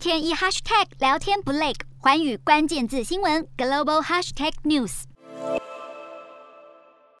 [0.00, 5.02] 天一 hashtag 聊天不累，寰宇关键字新闻 global hashtag news。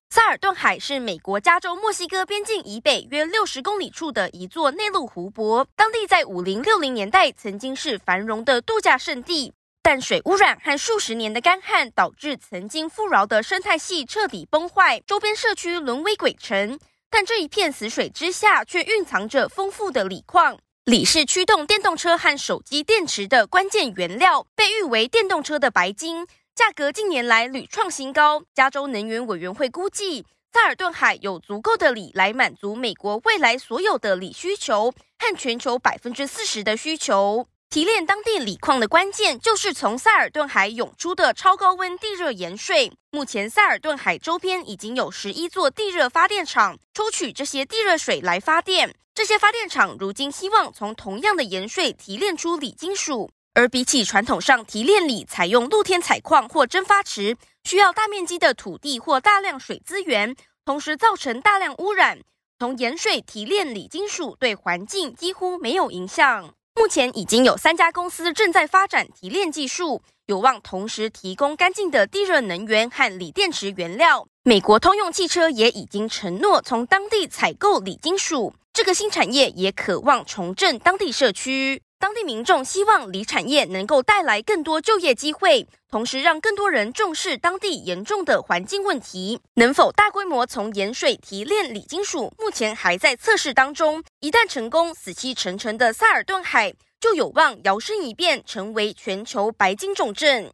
[0.08, 9.52] 萨尔顿海是美国加州墨西哥边境以北约六十公里处的一座内陆湖泊，当地在五零六零年代曾经是繁荣的度假胜地。
[9.82, 16.78] 淡水污染和数十年的干旱，导致曾经富饶的生态系彻底崩坏，周边社区沦为鬼城。
[17.10, 20.56] 但这一片死水之下，却蕴藏着丰富的锂矿。
[20.90, 28.42] 锂是驱动电动车和手机电池的关键原料，被誉为电动车的白金，价格近年来屡创新高。
[28.56, 37.46] 加州能源委员会估计，萨尔顿海有足够的锂来满足美国未来所有的锂需求和全球百分之四十的需求。
[37.68, 42.90] 提炼当地锂矿的关键就是从萨尔顿海涌出的超高温地热盐水。
[43.12, 48.96] 目前，萨尔顿海周边已经有十一座地热发电厂抽取这些地热水来发电。
[49.12, 60.34] 这些发电厂如今希望从同样的盐水提炼出锂金属，而比起传统上提炼锂采用露天采矿或蒸发池，需要大面积的土地或大量水资源，
[60.64, 62.20] 同时造成大量污染。
[62.58, 66.54] 从盐水提炼锂金属对环境几乎没有影响。
[66.76, 74.26] 目前已经有三家公司正在发展提炼技术，有望同时提供干净的地热能源和锂电池原料。
[74.44, 78.54] 美国通用汽车也已经承诺从当地采购锂金属。
[78.72, 89.40] 这个新产业也渴望重振当地社区，当地民众希望锂产业能够带来更多就业机会，同时让更多人重视当地严重的环境问题。
[89.54, 94.02] 能否大规模从盐水提炼锂金属，目前还在测试当中。
[94.20, 100.52] 一旦成功，死气沉沉的萨尔顿海就有望摇身一变，成为全球白金重镇。